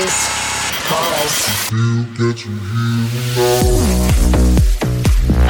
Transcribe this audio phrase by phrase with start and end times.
[0.00, 0.28] is
[0.88, 1.70] Pulse.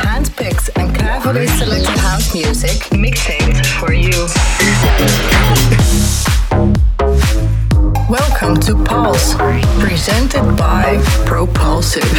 [0.03, 4.27] Handpicked and carefully selected house music mixtape for you.
[8.09, 9.35] Welcome to Pulse,
[9.79, 12.11] presented by Propulsive.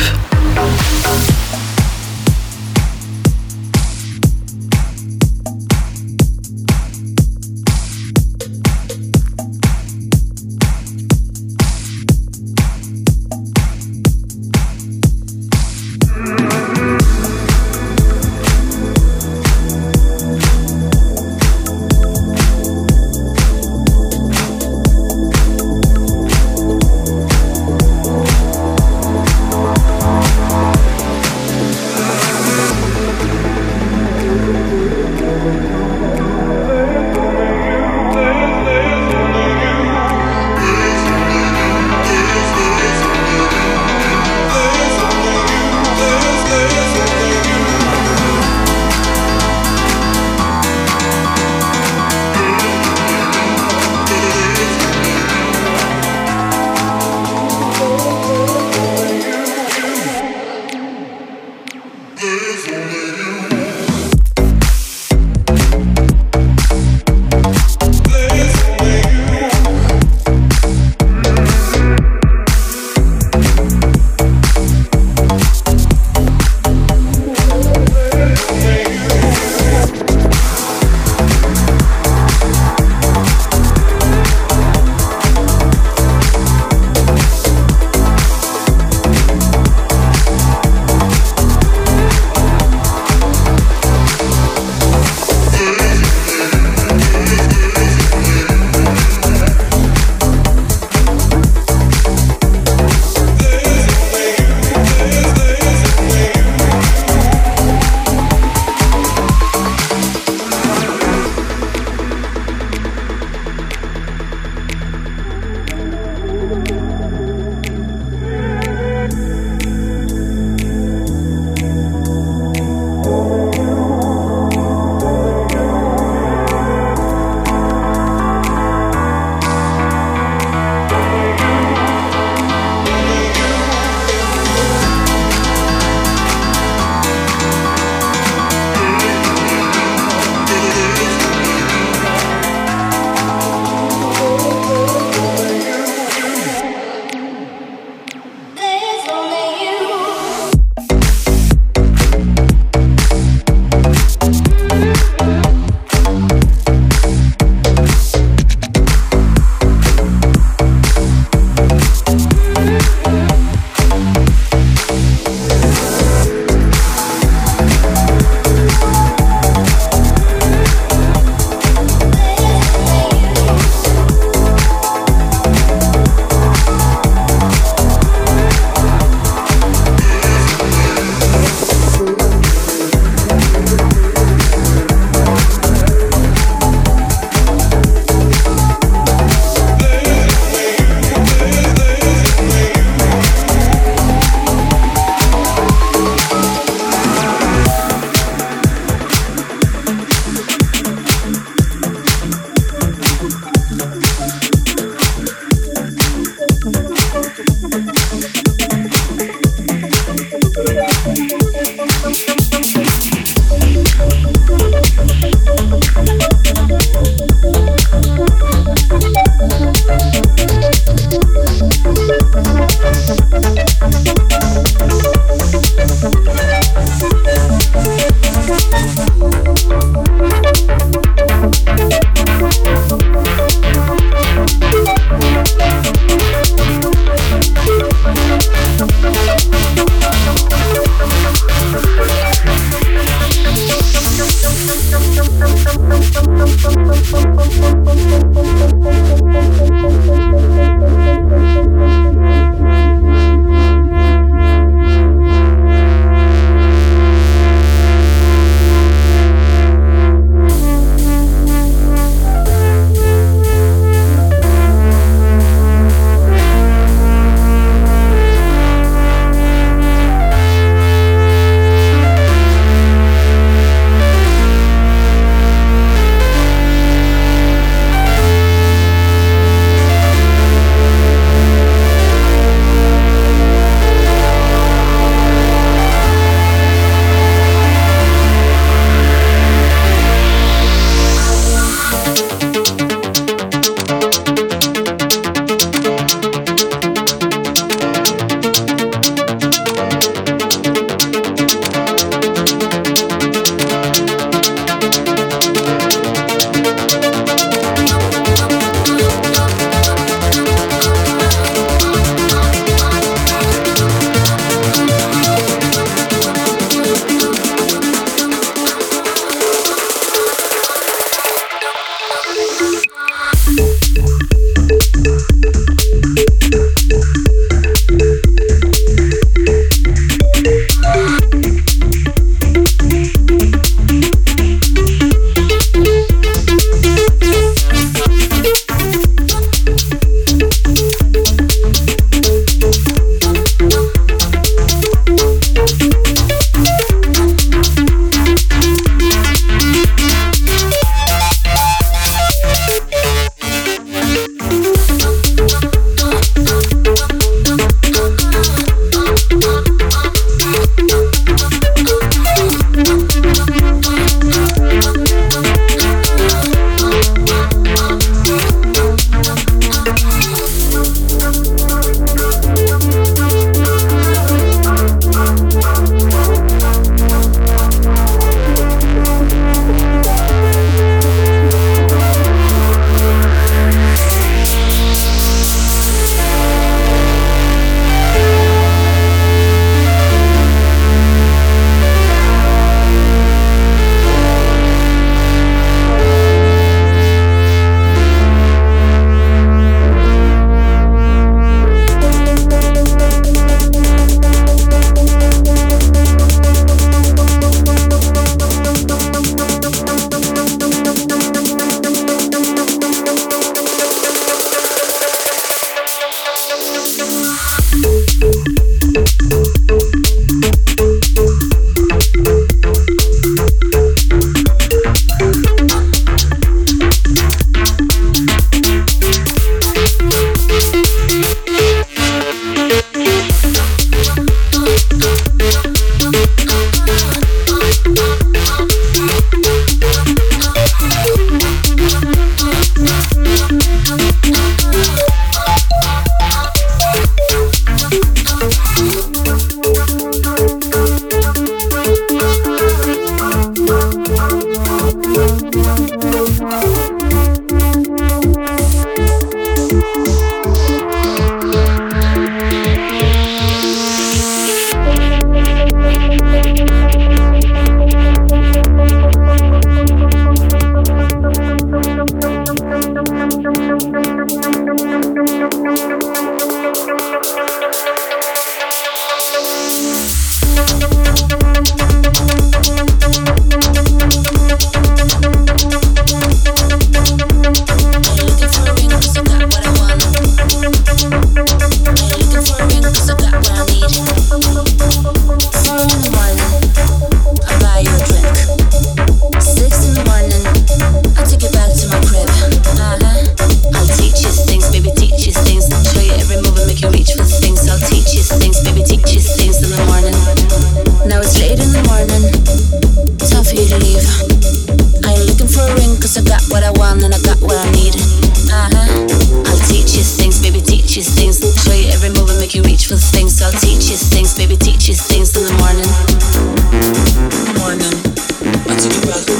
[528.81, 529.30] to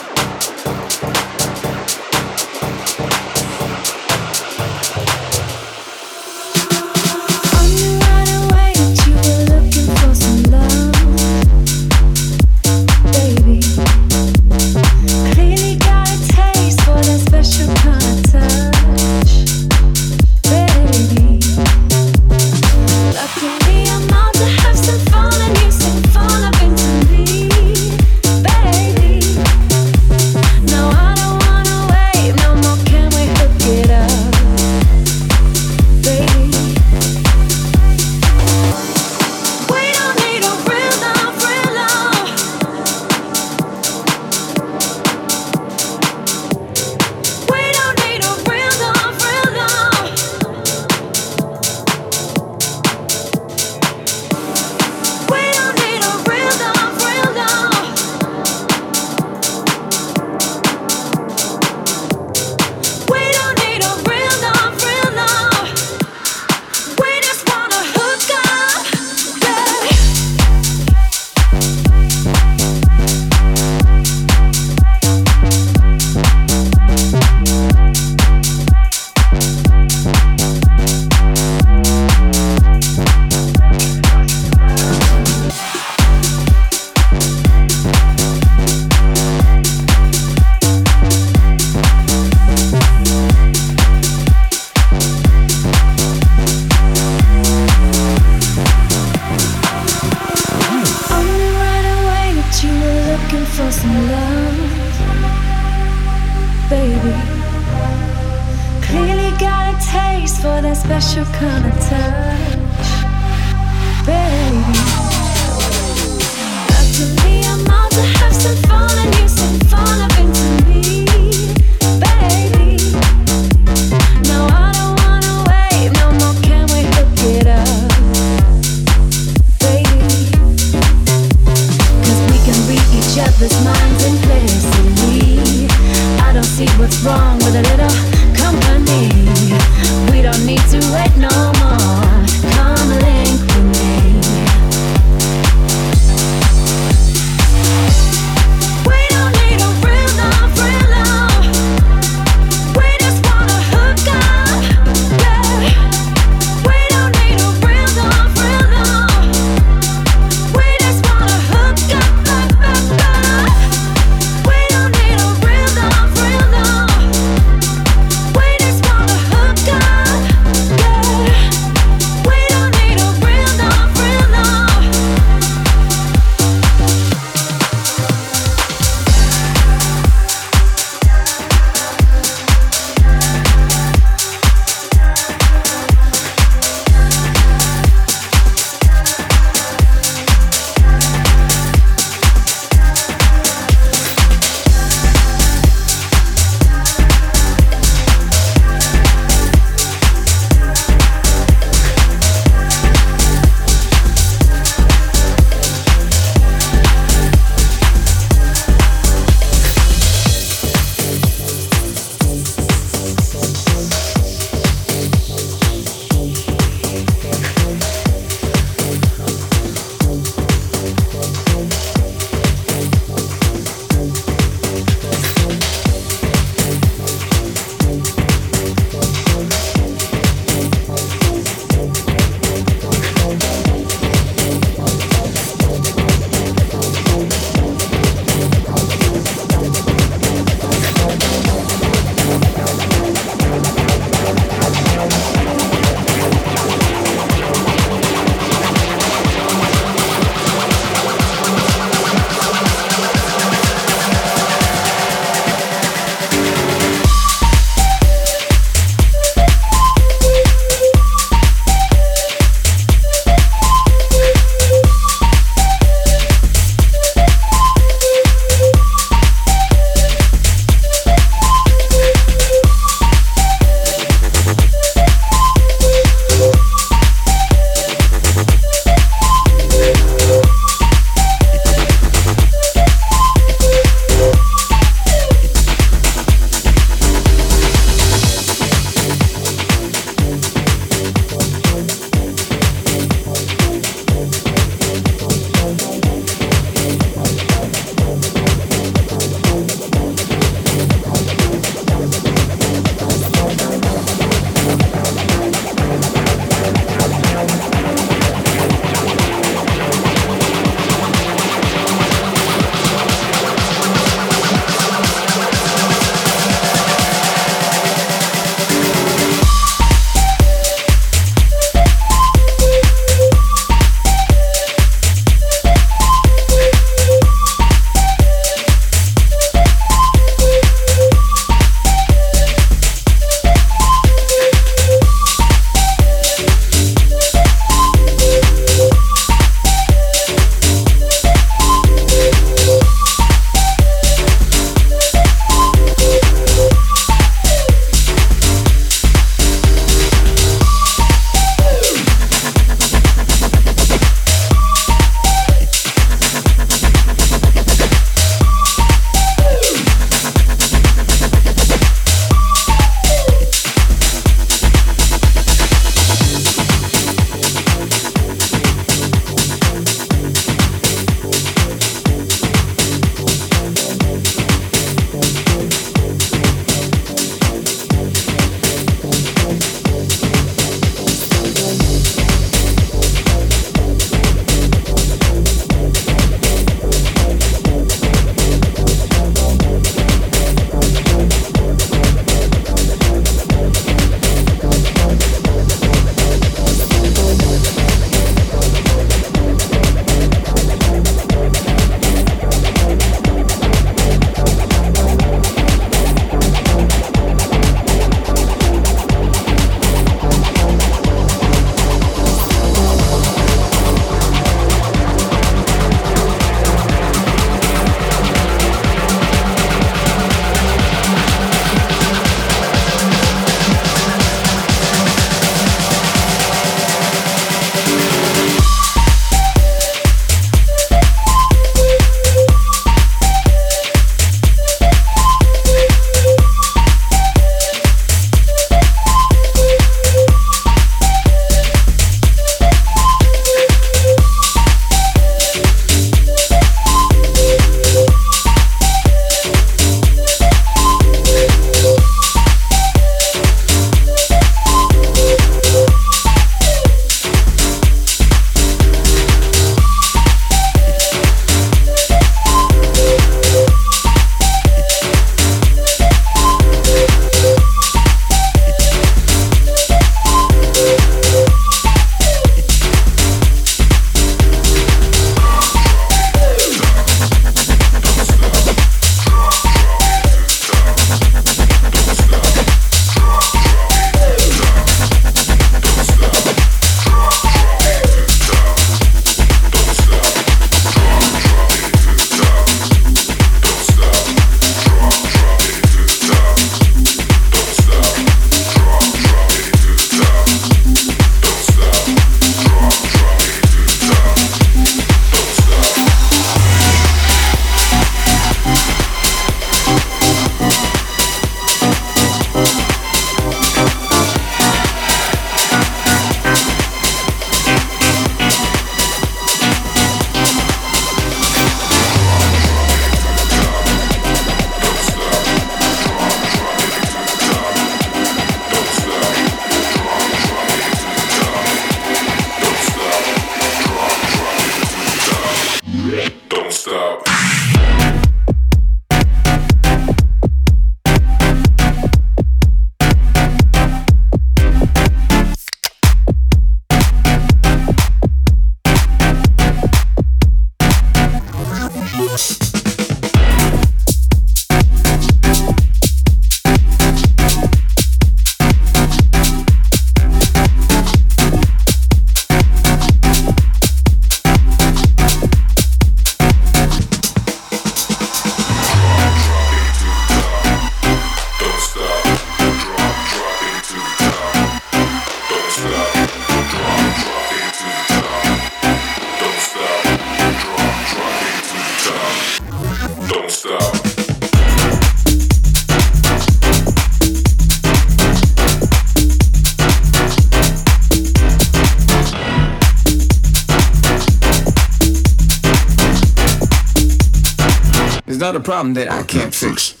[598.81, 600.00] problem that I can't fix.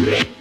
[0.00, 0.39] Yeah.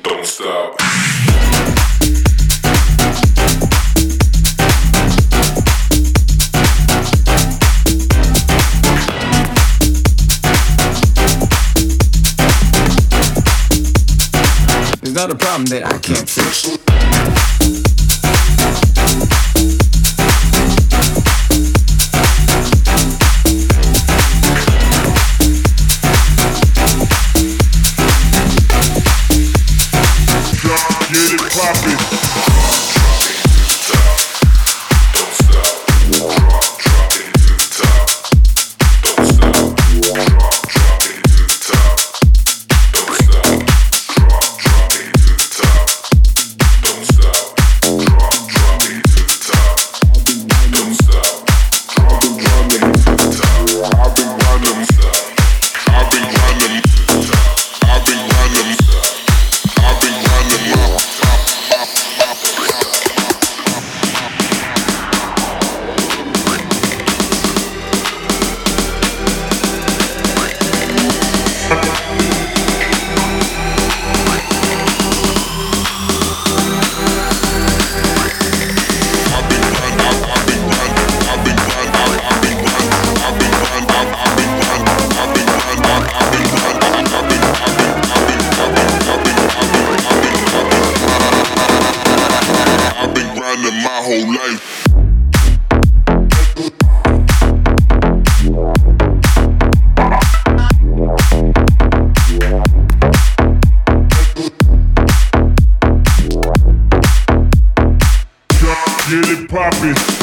[109.59, 110.18] Maps.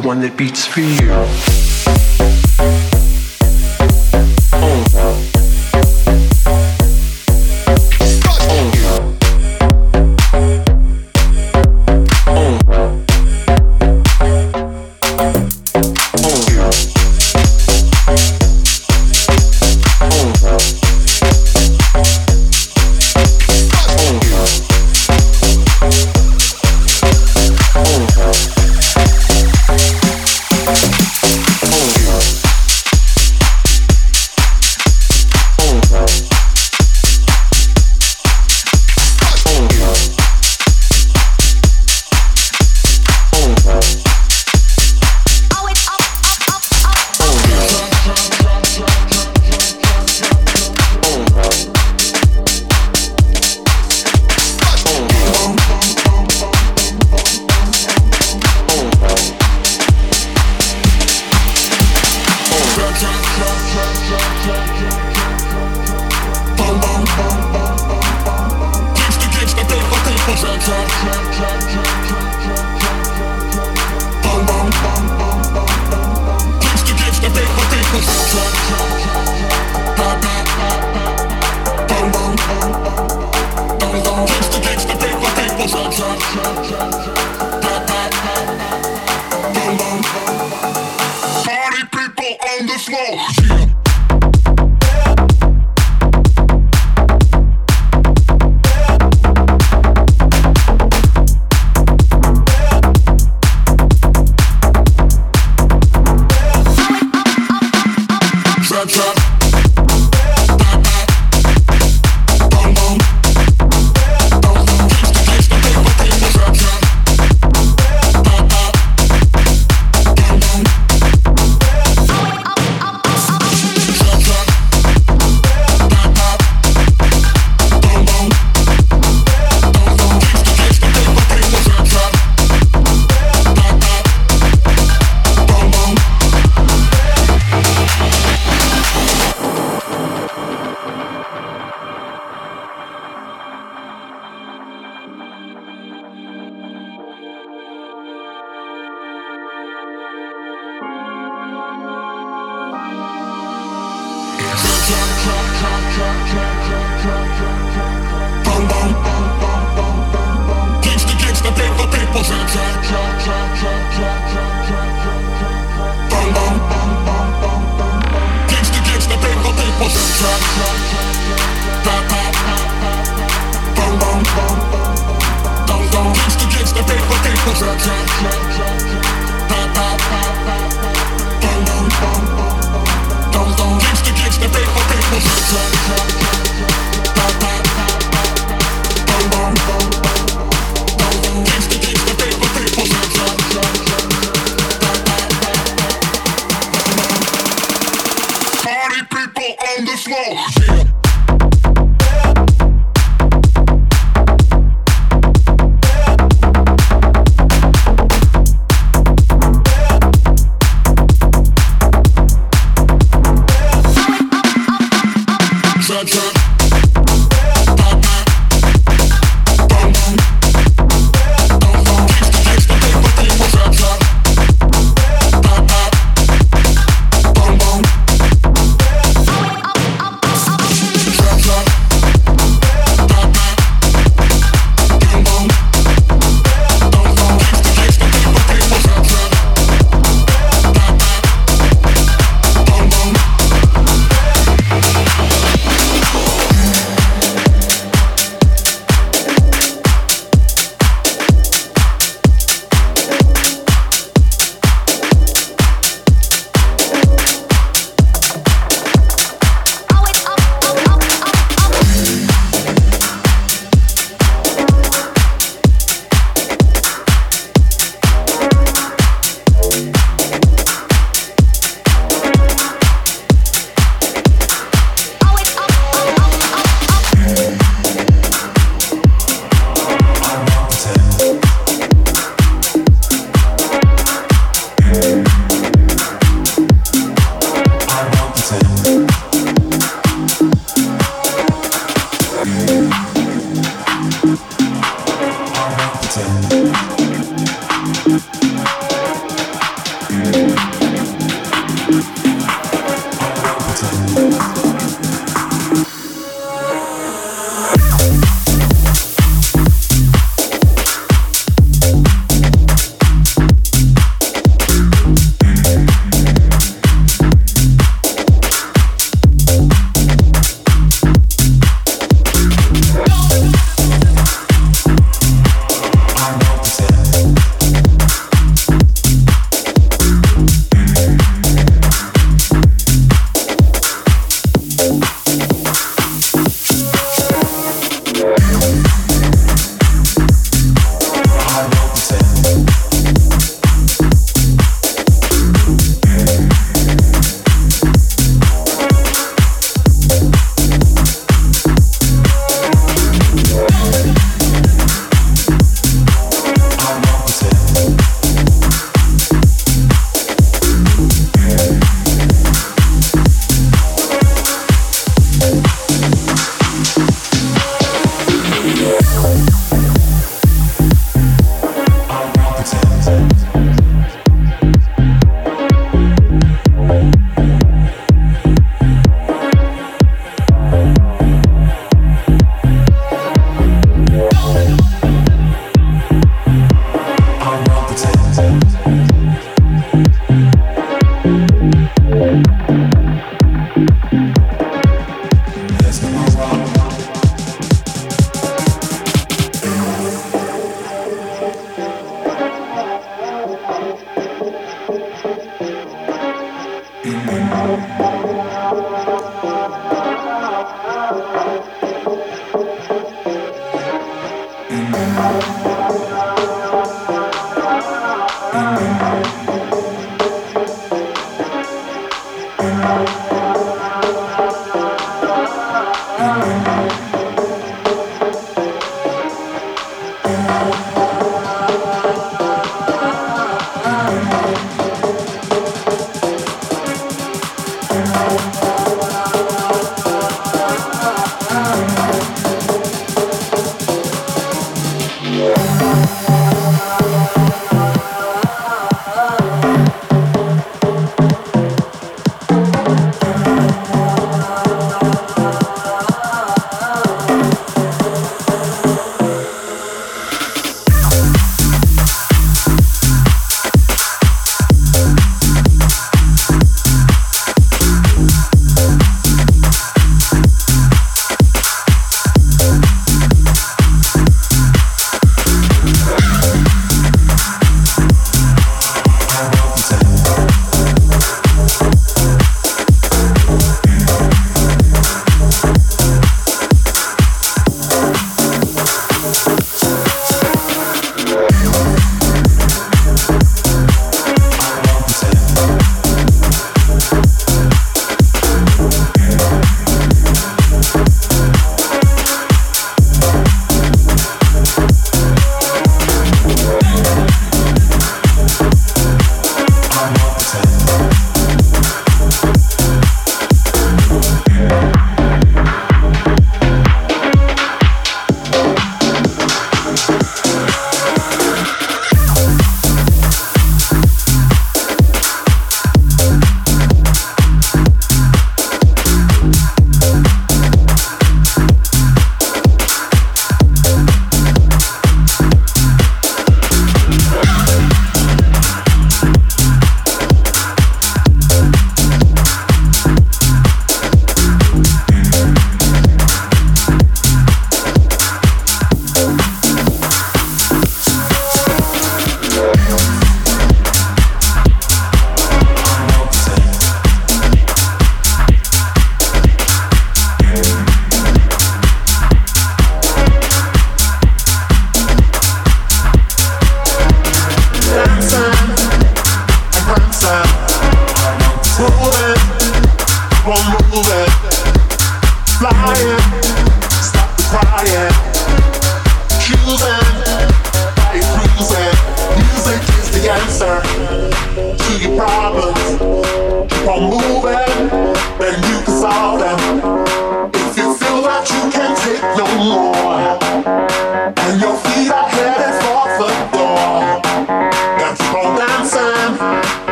[0.00, 1.59] the one that beats for you.